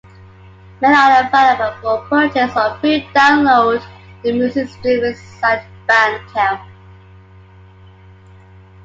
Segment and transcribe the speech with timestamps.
[0.81, 6.67] Many are available for purchase or free download on the music streaming site Bandcamp.